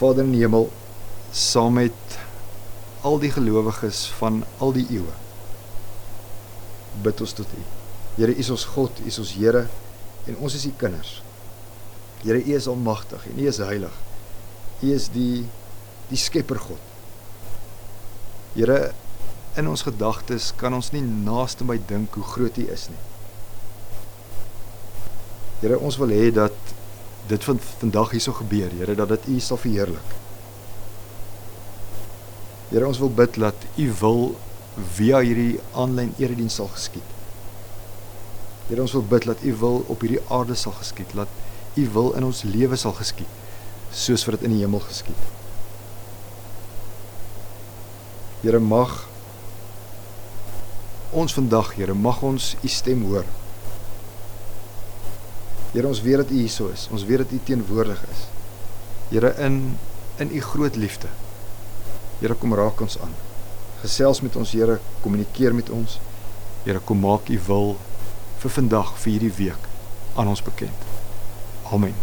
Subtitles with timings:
[0.00, 0.70] Vader in die hemel,
[1.36, 2.16] saam met
[3.04, 5.12] al die gelowiges van al die eeue,
[7.04, 7.64] bid ons tot U.
[8.16, 9.66] Here, U is ons God, U is ons Here
[10.28, 11.18] en ons is U kinders.
[12.24, 14.00] Here, U is almagtig en U is heilig.
[14.80, 15.44] U is die
[16.10, 16.88] die Skepper God.
[18.56, 18.90] Here,
[19.60, 23.00] in ons gedagtes kan ons nie naaste by dink hoe groot U is nie.
[25.60, 26.74] Here, ons wil hê dat
[27.30, 30.14] dit van vandag hierso gebeur, Here, dat dit U sal verheerlik.
[32.70, 34.22] Here, ons wil bid dat U wil
[34.96, 37.16] via hierdie aanlyn erediens sal geskied.
[38.68, 42.12] Here, ons wil bid dat U wil op hierdie aarde sal geskied, dat U wil
[42.18, 43.38] in ons lewe sal geskied,
[43.90, 45.28] soos wat dit in die hemel geskied.
[48.42, 49.04] Here, mag
[51.10, 53.26] ons vandag, Here, mag ons U stem hoor.
[55.72, 56.88] Here, ons weet dat U hier so is.
[56.90, 58.26] Ons weet dat U teenwoordig is.
[59.12, 59.78] Here, in
[60.18, 61.08] in U groot liefde.
[62.18, 63.14] Here, kom raak ons aan.
[63.84, 65.98] Gesels met ons, Here, kommunikeer met ons.
[66.64, 67.76] Here, kom maak U wil
[68.42, 69.68] vir vandag, vir hierdie week
[70.18, 70.86] aan ons bekend.
[71.70, 71.94] Amen.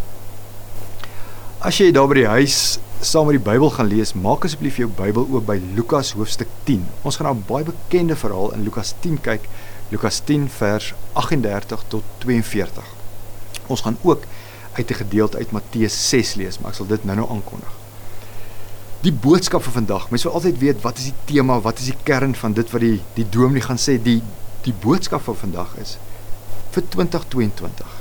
[1.59, 4.87] As jy daar by die huis saam met die Bybel gaan lees, maak asseblief jou
[4.89, 6.85] Bybel oop by Lukas hoofstuk 10.
[7.03, 9.49] Ons gaan na 'n baie bekende verhaal in Lukas 10 kyk.
[9.91, 12.96] Lukas 10 vers 38 tot 42.
[13.67, 14.23] Ons gaan ook
[14.71, 17.73] uit 'n gedeelte uit Matteus 6 lees, maar ek sal dit nou-nou aankondig.
[19.01, 20.09] Die boodskap vir vandag.
[20.09, 22.81] Mense wil altyd weet wat is die tema, wat is die kern van dit wat
[22.81, 24.01] die die dominee gaan sê.
[24.01, 24.21] Die
[24.61, 25.97] die boodskap vir vandag is
[26.71, 27.93] vir 2022.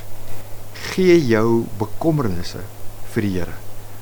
[0.92, 2.61] Gee jou bekommernisse
[3.14, 3.55] vir die Here.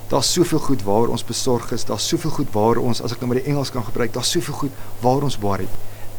[0.09, 1.85] Daar's soveel goed waaroor ons besorg is.
[1.85, 4.55] Daar's soveel goed waaroor ons, as ek nou maar die Engels kan gebruik, daar's soveel
[4.55, 5.69] goed waaroor ons worry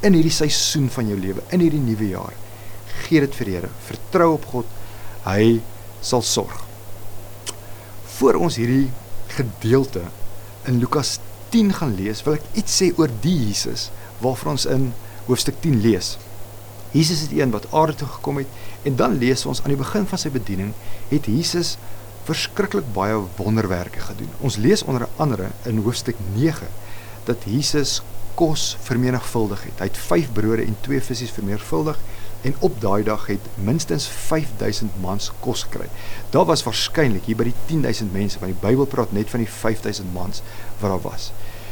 [0.05, 2.33] in hierdie seisoen van jou lewe, in hierdie nuwe jaar.
[3.05, 3.69] Gee dit vir die Here.
[3.87, 4.73] Vertrou op God.
[5.25, 5.61] Hy
[6.05, 6.53] sal sorg.
[8.17, 8.91] Voor ons hierdie
[9.35, 10.05] gedeelte
[10.69, 11.17] in Lukas
[11.53, 13.89] 10 gaan lees, wil ek iets sê oor die Jesus
[14.21, 14.91] waarvan ons in
[15.25, 16.15] hoofstuk 10 lees.
[16.95, 19.81] Jesus is die een wat aarde toe gekom het en dan lees ons aan die
[19.81, 20.71] begin van sy bediening
[21.09, 21.75] het Jesus
[22.25, 24.31] verskriklik baie wonderwerke gedoen.
[24.45, 26.69] Ons lees onder andere in hoofstuk 9
[27.27, 27.99] dat Jesus
[28.39, 29.81] kos vermenigvuldig het.
[29.81, 31.99] Hy het 5 brode en 2 visse vermenigvuldig
[32.45, 35.87] en op daai dag het minstens 5000 mans kos gekry.
[36.29, 39.49] Daar was waarskynlik hier by die 10000 mense want die Bybel praat net van die
[39.49, 40.43] 5000 mans
[40.79, 41.31] wat daar was.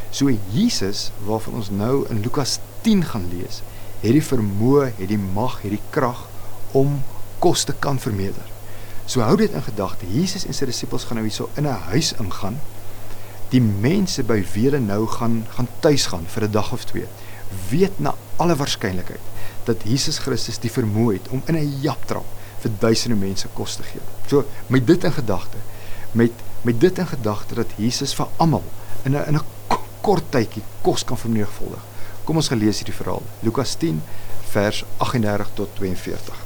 [0.09, 3.61] So Jesus waarvan ons nou in Lukas 10 gaan lees,
[4.01, 6.25] het die vermoë, het die mag, het die krag
[6.78, 7.00] om
[7.44, 8.50] kos te kan vermeerder.
[9.05, 10.07] So hou dit in gedagte.
[10.09, 12.59] Jesus en sy disippels gaan nou hierso in 'n huis ingaan.
[13.50, 17.07] Die mense by wie hulle nou gaan gaan tuis gaan vir 'n dag of twee,
[17.69, 19.31] weet na alle waarskynlikheid
[19.68, 22.25] dat Jesus Christus die vermoë het om in 'n japtrap
[22.64, 24.02] vir duisende mense kos te gee.
[24.28, 25.58] So met dit in gedagte,
[26.12, 26.31] met
[26.64, 28.64] met dit in gedagte dat Jesus vir almal
[29.03, 29.46] in 'n in 'n
[30.02, 31.81] kort tydjie kos kan vermenigvuldig.
[32.24, 33.24] Kom ons gelees hierdie verhaal.
[33.40, 34.02] Lukas 10
[34.50, 36.44] vers 38 tot 42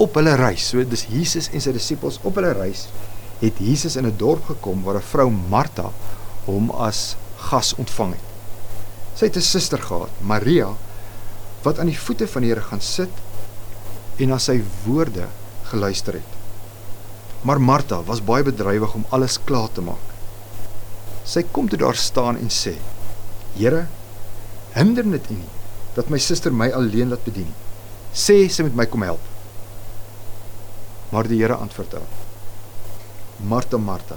[0.00, 0.68] op hulle reis.
[0.68, 2.86] So dis Jesus en sy disippels op hulle reis
[3.40, 5.90] het Jesus in 'n dorp gekom waar 'n vrou Martha
[6.44, 8.29] hom as gas ontvang het.
[9.20, 10.68] Sy het 'n suster gehad, Maria,
[11.62, 13.10] wat aan die voete van die Here gaan sit
[14.16, 15.26] en na sy woorde
[15.68, 16.32] geluister het.
[17.42, 20.08] Maar Martha was baie bedrywig om alles klaar te maak.
[21.24, 22.74] Sy kom toe daar staan en sê:
[23.58, 23.86] "Here,
[24.72, 25.52] hinder dit U nie
[25.94, 27.54] dat my suster my alleen laat bedien.
[28.14, 29.24] Sê sy moet my kom help."
[31.10, 32.08] Maar die Here antwoord haar:
[33.36, 34.16] Martha, Martha,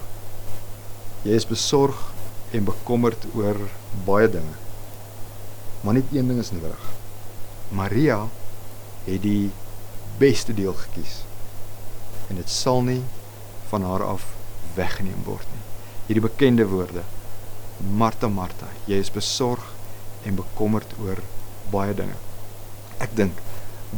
[1.24, 2.14] jy is besorg
[2.54, 3.58] en bekommerd oor
[4.06, 4.64] baie dinge.
[5.84, 6.80] Maar net een ding is nodig.
[7.70, 8.28] Maria
[9.04, 9.52] het die
[10.18, 11.24] beste deel gekies.
[12.32, 13.02] En dit sal nie
[13.68, 14.24] van haar af
[14.76, 15.64] weggeneem word nie.
[16.08, 17.04] Hierdie bekende woorde:
[17.98, 19.66] Martha, Martha, jy is besorg
[20.24, 21.20] en bekommerd oor
[21.74, 22.16] baie dinge.
[23.04, 23.44] Ek dink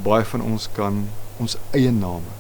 [0.05, 1.05] baie van ons kan
[1.37, 2.33] ons eie name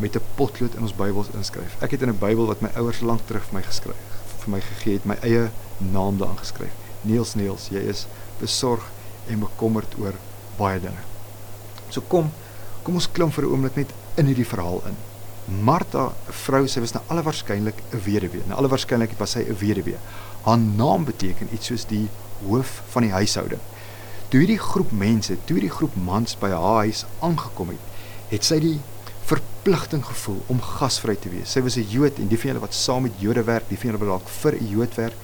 [0.00, 1.76] met 'n potlood in ons Bybels inskryf.
[1.80, 4.02] Ek het in 'n Bybel wat my ouers lank terug vir my geskryf,
[4.38, 6.85] vir my gegee het, my eie naam daarin geskryf.
[7.06, 8.06] Niels Niels, jy is
[8.40, 8.84] besorg
[9.30, 10.14] en bekommerd oor
[10.58, 11.02] baie dinge.
[11.90, 12.30] So kom,
[12.84, 14.96] kom ons klim vir 'n oomblik net in hierdie verhaal in.
[15.46, 18.42] Martha, 'n vrou, sy was na alle waarskynlik 'n weduwee.
[18.46, 19.98] Na alle waarskynlikheid was sy 'n weduwee.
[20.44, 22.08] Haar naam beteken iets soos die
[22.46, 23.60] hoof van die huishouding.
[24.28, 27.84] Toe hierdie groep mense, toe hierdie groep mans by haar huis aangekom het,
[28.28, 28.80] het sy die
[29.26, 31.50] verpligting gevoel om gasvry te wees.
[31.50, 33.90] Sy was 'n Jood en die van julle wat saam met Jode werk, die van
[33.90, 35.16] julle wat dalk vir 'n Jood werk,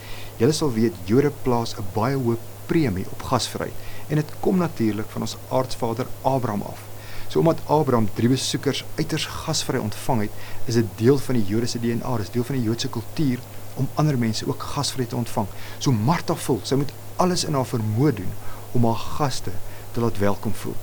[0.42, 2.36] julle sal weet Jode plaas 'n baie hoë
[2.66, 3.74] premie op gasvryheid
[4.08, 6.80] en dit kom natuurlik van ons aardsvader Abraham af.
[7.28, 10.30] So omdat Abraham drie besoekers uiters gasvry ontvang het,
[10.66, 13.38] is dit deel van die Joodse DNA, dis deel van die Joodse kultuur
[13.74, 15.46] om ander mense ook gasvry te ontvang.
[15.78, 18.32] So Martha voel, sy moet alles in haar vermoë doen
[18.72, 19.50] om haar gaste
[19.92, 20.76] te laat welkom voel.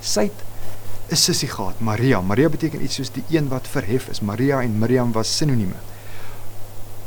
[0.00, 0.42] Sy het
[1.10, 2.20] 'n sussie gehad, Maria.
[2.20, 4.20] Maria beteken iets soos die een wat verhef is.
[4.20, 5.76] Maria en Miriam was sinonieme.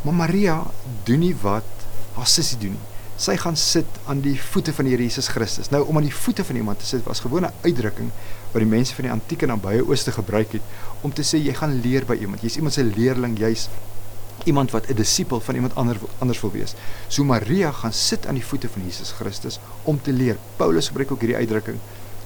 [0.06, 0.60] Maar Maria
[1.08, 2.92] doen nie wat haar sussie doen nie.
[3.16, 5.70] Sy gaan sit aan die voete van die Here Jesus Christus.
[5.72, 8.10] Nou om aan die voete van iemand te sit was gewone uitdrukking
[8.52, 11.78] wat die mense van die antieke nabye ooste gebruik het om te sê jy gaan
[11.80, 12.44] leer by iemand.
[12.44, 13.70] Jy's iemand se leerling, jy's
[14.44, 16.76] iemand wat 'n disipel van iemand ander anders wil wees.
[17.08, 20.38] So Maria gaan sit aan die voete van Jesus Christus om te leer.
[20.58, 21.80] Paulus gebruik ook hierdie uitdrukking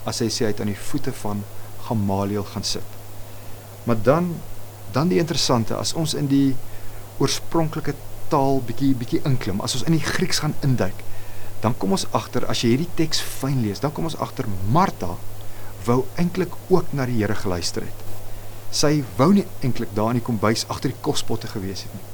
[0.03, 1.43] as hy sê hy het aan die voete van
[1.85, 2.97] Gamaliel gaan sit.
[3.83, 4.35] Maar dan
[4.91, 6.55] dan die interessante as ons in die
[7.19, 7.95] oorspronklike
[8.29, 11.03] taal bietjie bietjie inklim, as ons in die Grieks gaan induik,
[11.61, 15.17] dan kom ons agter as jy hierdie teks fyn lees, dan kom ons agter Martha
[15.85, 18.09] wou eintlik ook na die Here geluister het
[18.69, 22.05] sy wou nie eintlik daar in die kombuis agter die kospotte gewees het nie.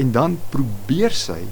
[0.00, 1.42] En dan probeer sy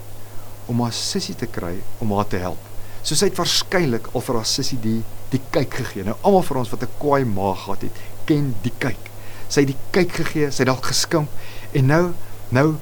[0.71, 2.61] om haar sussie te kry om haar te help.
[3.03, 5.01] So sy het waarskynlik al vir haar sussie die
[5.31, 6.03] die kyk gegee.
[6.09, 7.97] Nou almal vir ons wat 'n kwaai maag gehad het,
[8.27, 9.11] ken die kyk.
[9.49, 11.29] Sy het die kyk gegee, sy het dalk geskimp
[11.73, 12.15] en nou
[12.50, 12.75] nou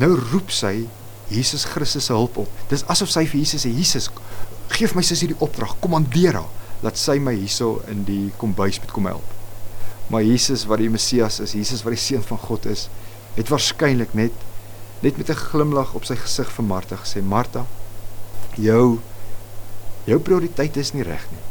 [0.00, 0.88] nou roep sy
[1.32, 2.48] Jesus Christus se hulp op.
[2.70, 4.08] Dis asof sy vir Jesus sê, Jesus,
[4.72, 6.50] gee my sussie die opdrag, kommandeer haar
[6.82, 9.36] dat sy my hierso in die kombuis moet kom help.
[10.10, 12.88] Maar Jesus wat die Messias is, Jesus wat die seun van God is,
[13.36, 14.34] het waarskynlik net
[15.02, 17.66] net met 'n glimlag op sy gesig vir Martha gesê: "Martha,
[18.56, 19.00] jou
[20.06, 21.42] jou prioriteit is nie reg nie.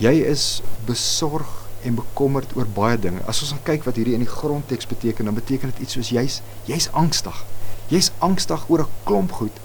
[0.00, 0.44] Jy is
[0.88, 1.48] besorg
[1.82, 3.22] en bekommerd oor baie dinge.
[3.26, 6.40] As ons kyk wat hierdie in die grondteks beteken, dan beteken dit iets soos jy's
[6.68, 7.44] jy's angstig.
[7.88, 9.56] Jy's angstig oor 'n klomp goed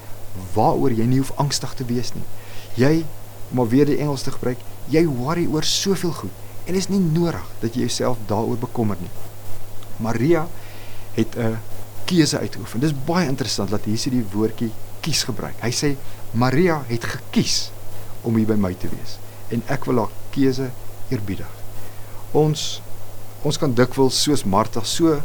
[0.53, 2.23] waaroor jy nie hoef angstig te wees nie.
[2.75, 3.05] Jy,
[3.49, 4.57] maar weer die Engels te gebruik,
[4.87, 6.31] jy worry oor soveel goed.
[6.65, 9.11] En is nie nodig dat jy jouself daaroor bekommer nie.
[9.97, 10.47] Maria
[11.13, 11.57] het 'n
[12.05, 12.79] keuse uitgeoefen.
[12.79, 14.71] Dis baie interessant dat hier hierdie woordjie
[15.01, 15.55] kies gebruik.
[15.61, 15.95] Hy sê
[16.31, 17.71] Maria het gekies
[18.21, 19.17] om hier by my te wees
[19.53, 20.69] en ek wil haar keuse
[21.13, 21.54] eerbiedig.
[22.35, 22.81] Ons
[23.45, 25.19] ons kan dikwels soos Martha so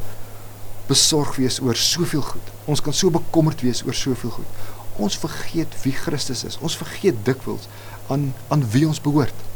[0.91, 2.51] besorg wees oor soveel goed.
[2.69, 4.59] Ons kan so bekommerd wees oor soveel goed.
[5.01, 6.59] Ons vergeet wie Christus is.
[6.61, 7.71] Ons vergeet dikwels
[8.13, 9.47] aan aan wie ons behoort.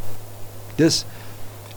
[0.81, 1.05] Dis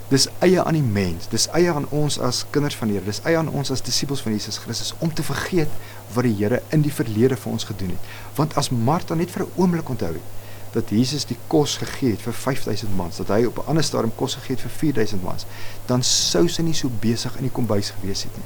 [0.07, 3.19] Dis eie aan die mens, dis eie aan ons as kinders van die Here, dis
[3.27, 5.73] eie aan ons as disippels van Jesus Christus om te vergeet
[6.15, 8.05] wat die Here in die verlede vir ons gedoen het.
[8.37, 12.21] Want as Martha net vir 'n oomblik onthou het dat Jesus die kos gegee het
[12.21, 15.45] vir 5000 mans, dat hy op 'n ander stadium kos gegee het vir 4000 mans,
[15.85, 18.45] dan sou sy nie so besig in die kombuis gewees het nie.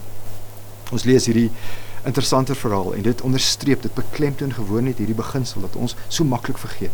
[0.91, 1.51] Ons lees hierdie
[2.03, 6.57] interessante verhaal en dit onderstreep dit beklemtoon gewoon net hierdie beginsel dat ons so maklik
[6.57, 6.91] vergeet.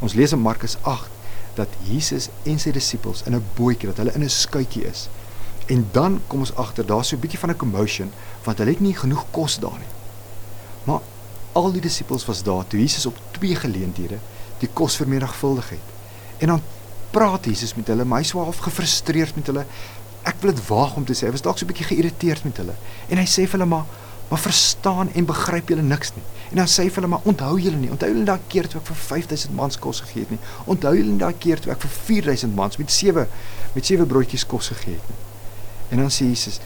[0.00, 1.10] Ons lees in Markus 8
[1.54, 5.08] dat Jesus en sy disippels in 'n bootjie dat hulle in 'n skuitjie is.
[5.66, 8.10] En dan kom ons agter daar's so 'n bietjie van 'n commotion
[8.44, 9.92] want hulle het nie genoeg kos daar nie.
[10.84, 11.00] Maar
[11.52, 14.18] al die disippels was daar toe Jesus op twee geleenthede
[14.60, 15.94] die kos vermenigvuldig het.
[16.38, 16.62] En dan
[17.10, 19.64] praat Jesus met hulle, maar hy swaar of gefrustreerd met hulle.
[20.28, 22.56] Ek wil dit waag om te sê, hy was dalk so 'n bietjie geïrriteerd met
[22.56, 22.74] hulle.
[23.08, 23.86] En hy sê vir hulle maar
[24.28, 26.22] maar verstaan en begryp julle niks nie.
[26.50, 28.80] En dan sê hy vir hulle maar onthou julle nie, onthou julle daai keer toe
[28.80, 30.38] ek vir 5000 mans kos gegee het nie.
[30.64, 33.26] Onthou julle daai keer toe ek vir 4000 mans met sewe
[33.74, 35.18] met sewe broodjies kos gegee het nie.
[35.88, 36.60] En dan sê Jesus,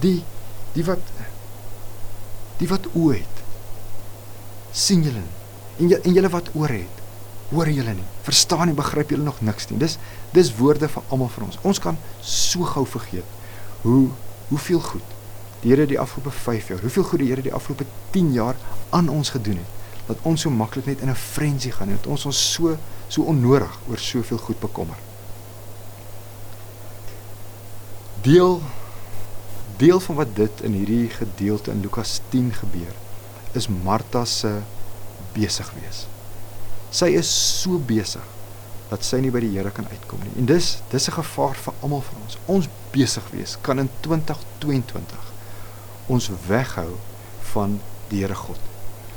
[0.00, 0.24] die
[0.74, 0.98] die wat
[2.58, 3.42] die wat oë het,
[4.72, 5.22] sien julle.
[5.78, 7.03] En jy, en julle wat oor het,
[7.50, 8.06] hoor julle nie.
[8.22, 9.78] Verstaan en begryp julle nog niks nie.
[9.78, 9.98] Dis
[10.32, 11.58] dis woorde vir almal van ons.
[11.62, 13.26] Ons kan so gou vergeet
[13.84, 14.08] hoe
[14.48, 15.12] hoeveel goed
[15.64, 18.56] die Here die afgelope 5 jaar, hoeveel goed die Here die afgelope 10 jaar
[18.90, 19.70] aan ons gedoen het.
[20.06, 22.76] Dat ons so maklik net in 'n frenzy gaan en dat ons ons so
[23.08, 24.96] so onnodig oor soveel goed bekommer.
[28.22, 28.62] Deel
[29.76, 32.94] deel van wat dit in hierdie gedeelte in Lukas 10 gebeur
[33.52, 34.60] is Martha se
[35.32, 36.06] besig wees.
[36.94, 38.22] Sy is so besig
[38.86, 40.34] dat sy nie by die Here kan uitkom nie.
[40.38, 42.38] En dis dis 'n gevaar vir almal van ons.
[42.46, 45.32] Ons besig wees kan in 2022
[46.06, 46.94] ons weghou
[47.52, 48.60] van die Here God.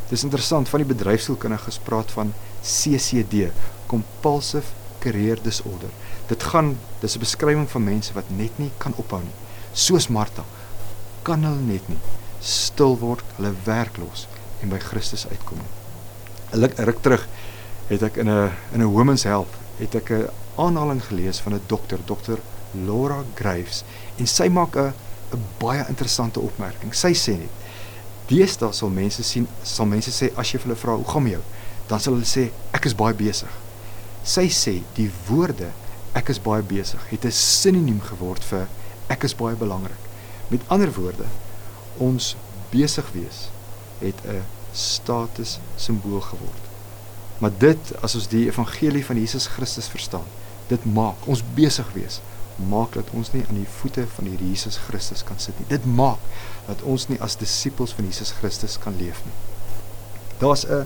[0.10, 3.52] Dis interessant van die bedryfsielkundiges praat van CCD,
[3.88, 5.90] compulsive career disorder.
[6.28, 9.36] Dit gaan dis 'n beskrywing van mense wat net nie kan ophou nie.
[9.74, 10.44] Soos Martha
[11.24, 12.00] kan hulle net nie
[12.40, 14.28] stil word, hulle werk los
[14.62, 15.74] en by Christus uitkom nie.
[16.54, 17.28] 'n Ruk terug
[17.88, 21.62] het ek in 'n in 'n women's health het ek 'n aanhaling gelees van 'n
[21.66, 22.40] dokter, dokter
[22.72, 23.84] Laura Graves
[24.16, 24.94] en sy maak 'n
[25.34, 26.94] 'n baie interessante opmerking.
[26.96, 27.54] Sy sê net:
[28.28, 31.44] "Deesdae sal mense sien, sal mense sê as jy hulle vra hoe gaan met jou,
[31.88, 33.52] dan sal hulle sê ek is baie besig."
[34.24, 35.72] Sy sê die woorde
[36.14, 38.68] ek is baie besig het 'n sinoniem geword vir
[39.08, 40.04] ek is baie belangrik.
[40.48, 41.26] Met ander woorde,
[41.98, 42.36] ons
[42.72, 43.50] besig wees
[44.00, 46.67] het 'n status simbool geword.
[47.40, 50.26] Maar dit as ons die evangelie van Jesus Christus verstaan,
[50.68, 52.22] dit maak ons besig wees
[52.66, 55.68] maak dat ons nie aan die voete van die Here Jesus Christus kan sit nie.
[55.70, 56.22] Dit maak
[56.68, 59.36] dat ons nie as disippels van Jesus Christus kan leef nie.
[60.42, 60.86] Daar's 'n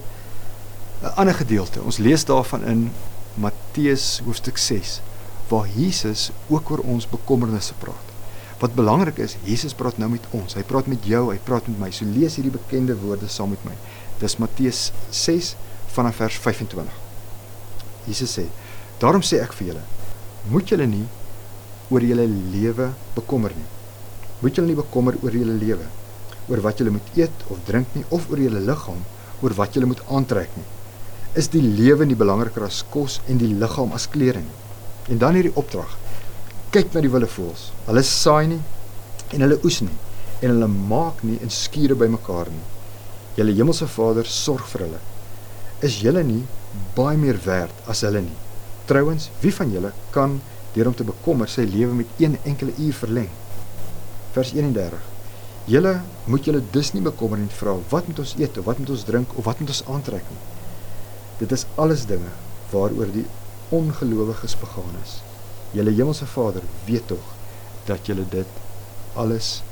[1.01, 1.81] 'n ander gedeelte.
[1.81, 2.91] Ons lees daarvan in
[3.33, 5.01] Matteus hoofstuk 6
[5.47, 8.07] waar Jesus ook oor ons bekommernisse praat.
[8.59, 10.53] Wat belangrik is, Jesus praat nou met ons.
[10.53, 11.91] Hy praat met jou, hy praat met my.
[11.91, 13.73] So lees hierdie bekende woorde saam met my.
[14.19, 15.55] Dis Matteus 6
[15.95, 16.99] vanaf vers 25.
[18.07, 18.45] Jesus sê:
[18.99, 19.83] "Daarom sê ek vir julle,
[20.49, 21.07] moet julle nie
[21.89, 23.69] oor julle lewe bekommer nie.
[24.41, 25.87] Moet julle nie bekommer oor julle lewe,
[26.49, 29.03] oor wat julle moet eet of drink nie, of oor julle liggaam,
[29.41, 30.69] oor wat julle moet aantrek nie.
[31.35, 34.57] Is die lewe nie belangriker as kos en die liggaam as klere nie?"
[35.09, 35.97] En dan hierdie opdrag:
[36.71, 37.69] kyk na die wilde voëls.
[37.87, 38.61] Hulle saai nie
[39.35, 39.97] en hulle oes nie
[40.41, 42.63] en hulle maak nie in skure bymekaar nie.
[43.37, 45.01] Julle hemelse Vader sorg vir hulle.
[45.81, 46.43] Is julle nie
[46.93, 48.35] baie meer werd as hulle nie?
[48.85, 50.35] Trouwens, wie van julle kan
[50.75, 53.31] deur om te bekommer sy lewe met een enkele uur verleng?
[54.35, 55.07] Vers 31.
[55.73, 55.95] Julle
[56.29, 59.07] moet julle dus nie bekommer en vra wat moet ons eet of wat moet ons
[59.09, 60.39] drink of wat moet ons aantrek nie.
[61.41, 62.29] Dit is alles dinge
[62.69, 63.25] waaroor die
[63.73, 65.17] ongelowiges begaan is.
[65.73, 67.25] Julle hemelse Vader weet tog
[67.89, 68.61] dat julle dit
[69.17, 69.63] alles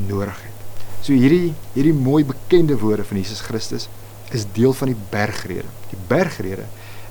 [0.00, 0.58] nodig het.
[1.04, 3.90] So hierdie hierdie mooi bekende woorde van Jesus Christus
[4.30, 5.68] is deel van die bergrede.
[5.90, 6.64] Die bergrede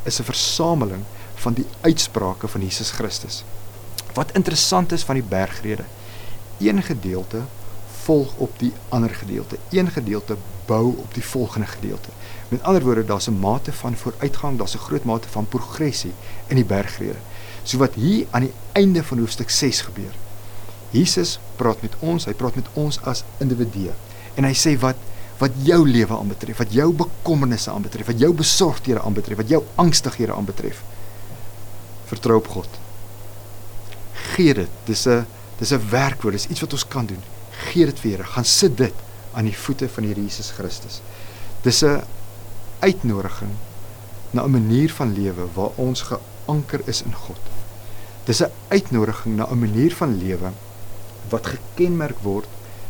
[0.04, 1.04] is 'n versameling
[1.36, 3.44] van die uitsprake van Jesus Christus.
[4.14, 5.84] Wat interessant is van die bergrede,
[6.58, 7.42] een gedeelte
[8.04, 9.58] volg op die ander gedeelte.
[9.70, 12.10] Een gedeelte bou op die volgende gedeelte.
[12.48, 16.14] Met ander woorde, daar's 'n mate van vooruitgang, daar's 'n groot mate van progressie
[16.48, 17.20] in die bergrede.
[17.64, 20.14] So wat hier aan die einde van hoofstuk 6 gebeur.
[20.90, 23.92] Jesus praat met ons, hy praat met ons as individue.
[24.34, 24.96] En hy sê wat
[25.38, 30.34] wat jou lewe aanbetref, wat jou bekommernisse aanbetref, wat jou besorgdhede aanbetref, wat jou angstighede
[30.34, 30.82] aanbetref.
[32.10, 32.80] Vertrou op God.
[34.34, 34.70] Gee dit.
[34.86, 35.26] Dis 'n
[35.60, 37.22] dis 'n werkwoord, dis iets wat ons kan doen.
[37.70, 38.24] Gee dit vir Here.
[38.24, 38.94] Gaan sit dit
[39.34, 41.02] aan die voete van die Here Jesus Christus.
[41.62, 42.02] Dis 'n
[42.80, 43.52] uitnodiging
[44.32, 47.40] na 'n manier van lewe waar ons geanker is in God.
[48.26, 50.52] Dis 'n uitnodiging na 'n manier van lewe
[51.30, 52.48] wat gekenmerk word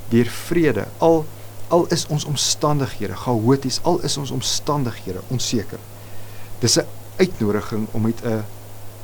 [0.10, 0.88] deur vrede.
[0.98, 1.26] Al
[1.68, 5.80] al is ons omstandighede chaoties, al is ons omstandighede onseker.
[6.60, 6.86] Dis 'n
[7.18, 8.46] uitnodiging om met 'n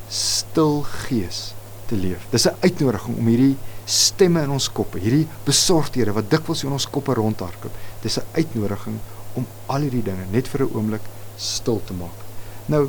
[0.08, 1.54] stil gees
[1.86, 2.26] te leef.
[2.30, 6.90] Dis 'n uitnodiging om hierdie stemme in ons koppe, hierdie besorgdhede wat dikwels in ons
[6.90, 7.72] koppe rondhardloop.
[8.00, 8.98] Dis 'n uitnodiging
[9.34, 11.02] om al hierdie dinge net vir 'n oomblik
[11.36, 12.18] stil te maak.
[12.66, 12.88] Nou,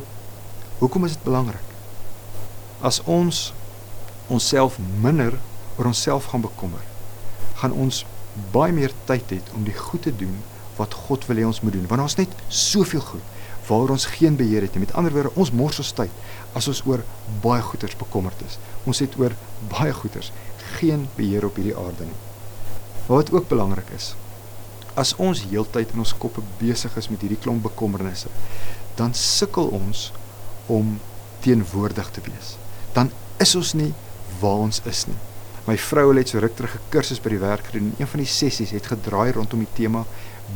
[0.78, 1.64] hoekom is dit belangrik?
[2.80, 3.52] As ons
[4.26, 5.38] onsself minder
[5.76, 6.80] oor onsself gaan bekommer,
[7.54, 8.04] gaan ons
[8.52, 10.36] baie meer tyd hê om die goed te doen
[10.76, 11.86] wat God wil hê ons moet doen.
[11.88, 13.34] Want ons net soveel goed
[13.66, 14.84] waar ons geen beheer het nie.
[14.84, 16.12] Met ander woorde, ons mors ons tyd
[16.56, 17.02] as ons oor
[17.42, 18.60] baie goeders bekommerd is.
[18.86, 19.34] Ons het oor
[19.72, 20.30] baie goeders
[20.76, 22.20] geen beheer op hierdie aarde nie.
[23.06, 24.14] Wat ook belangrik is,
[24.96, 28.30] as ons heeltyd in ons koppe besig is met hierdie klomp bekommernisse,
[28.96, 30.08] dan sukkel ons
[30.72, 30.96] om
[31.44, 32.56] teenwoordig te wees.
[32.96, 33.12] Dan
[33.42, 33.92] is ons nie
[34.40, 35.18] waar ons is nie.
[35.66, 37.94] My vrou het so ruk terug 'n kursus by die werk gedoen.
[37.98, 40.04] Een van die sessies het gedraai rondom die tema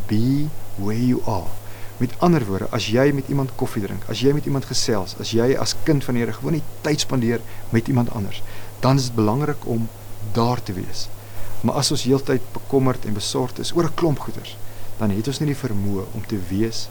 [0.06, 1.50] be where you are.
[1.96, 5.30] Met ander woorde, as jy met iemand koffie drink, as jy met iemand gesels, as
[5.30, 7.40] jy as kind van die Here gewoon nie tyd spandeer
[7.70, 8.42] met iemand anders,
[8.80, 9.88] dan is dit belangrik om
[10.32, 11.08] daar te wees.
[11.60, 14.56] Maar as ons heeltyd bekommerd en besorgd is oor 'n klomp goeders,
[14.98, 16.88] dan het ons nie die vermoë om te weet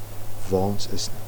[0.50, 1.24] waar ons is nie.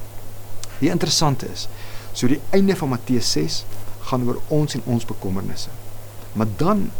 [0.78, 1.68] Die interessante is,
[2.12, 3.64] so die einde van Matteus 6
[4.00, 5.70] gaan oor ons en ons bekommernisse.
[6.32, 6.90] Maar dan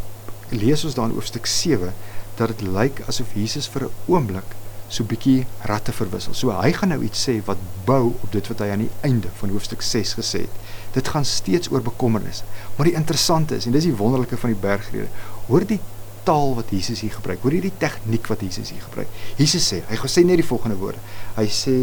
[0.49, 1.95] lees ons dan hoofstuk 7
[2.37, 4.57] dat dit lyk asof Jesus vir 'n oomblik
[4.93, 6.35] so bietjie ratte verwissel.
[6.35, 9.29] So hy gaan nou iets sê wat bou op dit wat hy aan die einde
[9.41, 10.59] van hoofstuk 6 gesê het.
[10.93, 12.45] Dit gaan steeds oor bekommernisse.
[12.77, 15.09] Maar die interessante is en dis die wonderlike van die bergrede.
[15.47, 15.81] Hoor die
[16.29, 17.41] taal wat Jesus hier gebruik.
[17.43, 19.09] Hoor hierdie tegniek wat Jesus hier gebruik.
[19.41, 21.01] Jesus sê, hy gesê net die volgende woorde.
[21.39, 21.77] Hy sê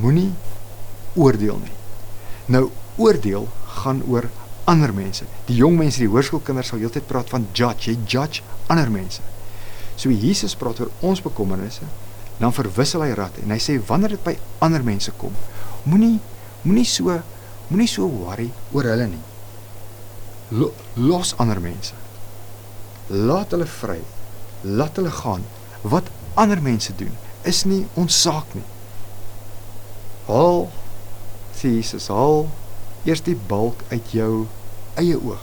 [0.00, 0.30] moenie
[1.18, 1.74] oordeel nie.
[2.46, 2.68] Nou
[3.00, 3.48] oordeel
[3.82, 4.30] gaan oor
[4.70, 5.26] ander mense.
[5.48, 9.24] Die jong mense, die hoërskoolkinders sal heeltyd praat van judge, jy judge ander mense.
[9.98, 11.88] So Jesus praat oor ons bekommernisse,
[12.40, 15.34] dan verwissel hy rad en hy sê wanneer dit by ander mense kom,
[15.84, 16.18] moenie
[16.62, 17.18] moenie so
[17.70, 19.24] moenie so worry oor hulle nie.
[20.96, 21.94] Los ander mense.
[23.10, 24.00] Laat hulle vry.
[24.66, 25.44] Laat hulle gaan.
[25.82, 27.12] Wat ander mense doen
[27.48, 28.66] is nie ons saak nie.
[30.26, 30.68] Haal
[31.60, 32.48] Jesus, haal
[33.04, 34.46] eers die balk uit jou
[35.00, 35.42] eie oog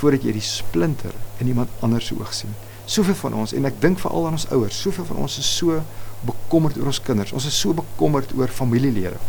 [0.00, 2.52] voordat jy die splinter in iemand anders se oog sien.
[2.84, 5.80] Soveel van ons en ek dink veral aan ons ouers, soveel van ons is so
[6.26, 7.32] bekommerd oor ons kinders.
[7.36, 9.20] Ons is so bekommerd oor familielede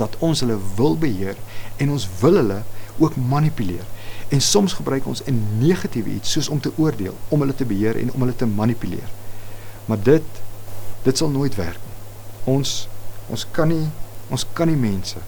[0.00, 1.38] dat ons hulle wil beheer
[1.82, 2.60] en ons wil hulle
[3.00, 3.84] ook manipuleer.
[4.32, 7.96] En soms gebruik ons 'n negatiewe iets soos om te oordeel, om hulle te beheer
[7.96, 9.08] en om hulle te manipuleer.
[9.84, 10.22] Maar dit
[11.02, 11.98] dit sal nooit werk nie.
[12.54, 12.88] Ons
[13.28, 13.88] ons kan nie
[14.28, 15.18] ons kan nie mense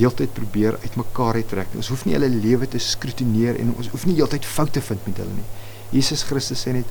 [0.00, 1.76] heeltyd probeer uitmekaar trek.
[1.76, 5.22] Ons hoef nie hulle lewe te skrutineer en ons hoef nie heeltyd foute vind met
[5.22, 5.48] hulle nie.
[5.92, 6.90] Jesus Christus sê net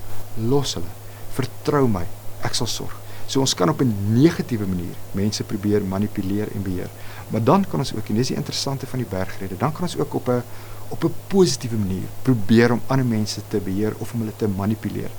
[0.51, 0.91] los hulle.
[1.35, 2.05] Vertrou my,
[2.45, 2.95] ek sal sorg.
[3.29, 6.89] So ons kan op 'n negatiewe manier mense probeer manipuleer en beheer.
[7.29, 9.97] Maar dan kan ons ook en dis die interessante van die bergrede, dan kan ons
[9.97, 10.43] ook op 'n
[10.89, 15.11] op 'n positiewe manier probeer om ander mense te beheer of om hulle te manipuleer.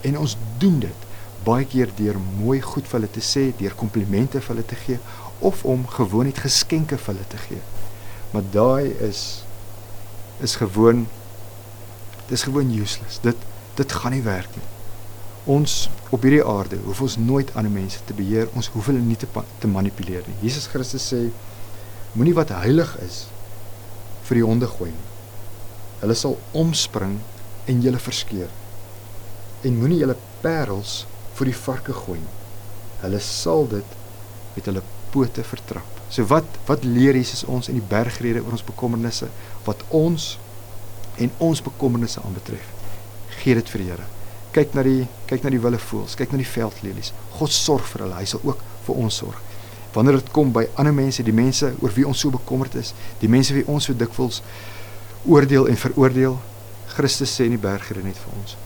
[0.00, 0.98] En ons doen dit
[1.44, 4.98] baie keer deur mooi goed vir hulle te sê, deur komplimente vir hulle te gee
[5.42, 7.62] of om gewoon net geskenke vir hulle te gee.
[8.32, 9.42] Maar daai is
[10.42, 11.06] is gewoon
[12.28, 13.20] dis gewoon useless.
[13.20, 13.36] Dit
[13.74, 14.68] dit gaan nie werk nie.
[15.44, 18.48] Ons op hierdie aarde hoef ons nooit ander mense te beheer.
[18.54, 20.38] Ons hoef hulle nie te te manipuleer nie.
[20.46, 21.22] Jesus Christus sê
[22.12, 23.24] moenie wat heilig is
[24.28, 25.08] vir die honde gooi nie.
[26.02, 27.18] Hulle sal omspring
[27.70, 28.50] en julle verskeur.
[29.62, 31.02] En moenie julle parels
[31.38, 32.38] vir die varke gooi nie.
[33.02, 33.98] Hulle sal dit
[34.56, 36.00] met hulle pote vertrap.
[36.12, 39.30] So wat wat leer Jesus ons in die bergrede oor ons bekommernisse
[39.66, 40.34] wat ons
[41.20, 42.66] en ons bekommernisse aanbetref?
[43.40, 44.08] Gee dit vir die Here.
[44.52, 47.14] Kyk na die kyk na die wille voels, kyk na die veldlelies.
[47.38, 48.20] God sorg vir hulle.
[48.20, 49.40] Hy sal ook vir ons sorg.
[49.92, 53.28] Wanneer dit kom by ander mense, die mense oor wie ons so bekommerd is, die
[53.32, 54.40] mense wie ons so dikwels
[55.28, 56.38] oordeel en veroordeel,
[56.92, 58.56] Christus sê in die bergrede net vir ons: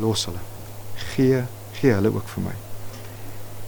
[0.00, 0.40] Los hulle.
[1.12, 1.44] Gee
[1.82, 2.54] gee hulle ook vir my.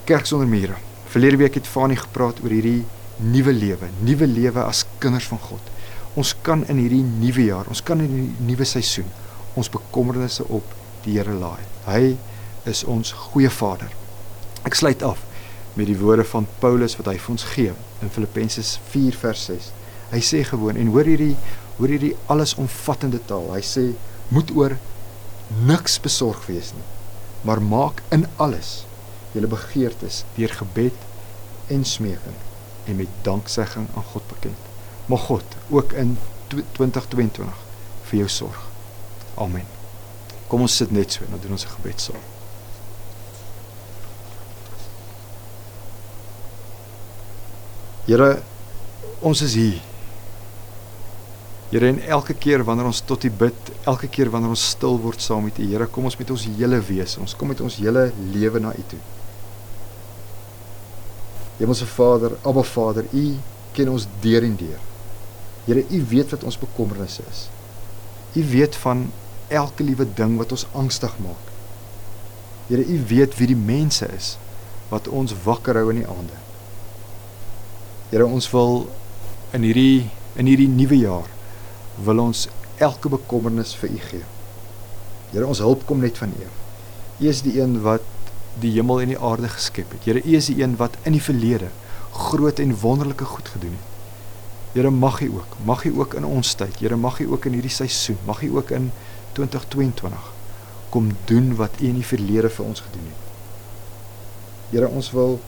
[0.07, 0.77] Kerk sonder mure.
[1.11, 2.85] Verlede week het Fanie gepraat oor hierdie
[3.19, 5.71] nuwe lewe, nuwe lewe as kinders van God.
[6.15, 9.11] Ons kan in hierdie nuwe jaar, ons kan in hierdie nuwe seisoen
[9.55, 10.73] ons bekommernisse op
[11.05, 11.63] die Here laai.
[11.87, 12.15] Hy
[12.67, 13.91] is ons goeie Vader.
[14.67, 15.21] Ek sluit af
[15.75, 19.69] met die woorde van Paulus wat hy vir ons gee in Filippense 4 vers 6.
[20.11, 21.35] Hy sê gewoon en hoor hierdie
[21.75, 23.49] hoor hierdie allesomvattende taal.
[23.51, 23.85] Hy sê
[24.31, 24.77] moet oor
[25.67, 26.85] niks besorg wees nie,
[27.45, 28.85] maar maak in alles
[29.31, 30.93] julle begeertes deur gebed
[31.67, 32.37] en smeking
[32.85, 34.57] en met danksegging aan God bekend.
[35.05, 37.65] Mag God ook in 2022
[38.09, 38.61] vir jou sorg.
[39.35, 39.65] Amen.
[40.47, 42.23] Kom ons sit net so en dan doen ons 'n gebed saam.
[48.05, 48.41] Here,
[49.19, 49.81] ons is hier.
[51.71, 55.21] Here, en elke keer wanneer ons tot U bid, elke keer wanneer ons stil word
[55.23, 57.17] saam met U, Here, kom ons met ons hele wese.
[57.23, 59.01] Ons kom met ons hele lewe na U toe.
[61.57, 63.25] Hemelse Vader, Abba Vader, U
[63.73, 64.81] ken ons deur en deur.
[65.65, 67.45] Here, U weet wat ons bekommernisse is.
[68.37, 69.07] U weet van
[69.49, 71.53] elke liewe ding wat ons angstig maak.
[72.69, 74.35] Here, U weet wie die mense is
[74.91, 76.37] wat ons wakker hou in die aande.
[78.11, 78.85] Here, ons wil
[79.55, 81.34] in hierdie in hierdie nuwe jaar
[82.03, 82.47] wil ons
[82.83, 84.27] elke bekommernis vir U gee.
[85.31, 86.49] Here, ons hulp kom net van U.
[87.19, 88.03] U is die een wat
[88.59, 90.07] die hemel en die aarde geskep het.
[90.07, 91.71] Here, U is die een wat in die verlede
[92.15, 93.91] groot en wonderlike goed gedoen het.
[94.75, 97.57] Here, mag U ook, mag U ook in ons tyd, Here, mag U ook in
[97.57, 98.91] hierdie seisoen, mag U ook in
[99.33, 100.31] 2022
[100.95, 103.23] kom doen wat U in die verlede vir ons gedoen het.
[104.71, 105.39] Here, ons wil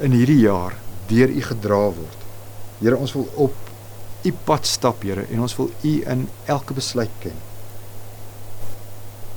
[0.00, 0.76] in hierdie jaar
[1.10, 2.24] deur U gedra word.
[2.80, 3.71] Here, ons wil op
[4.22, 7.36] U pad stap, Here, en ons wil U in elke besluit ken.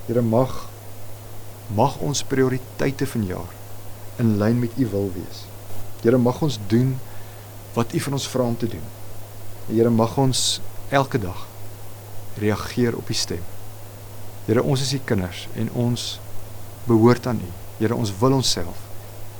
[0.05, 0.65] Here, mag
[1.73, 3.49] mag ons prioriteite vanjaar
[4.21, 5.45] in lyn met u wil wees.
[6.01, 6.95] Here mag ons doen
[7.73, 8.85] wat u van ons vra om te doen.
[9.67, 11.47] Here mag ons elke dag
[12.37, 13.43] reageer op u stem.
[14.45, 16.19] Here ons is u kinders en ons
[16.85, 17.51] behoort aan u.
[17.81, 18.85] Here ons wil onsself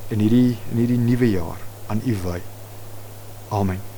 [0.10, 2.40] in hierdie in hierdie nuwe jaar aan u wy.
[3.50, 3.95] Amen.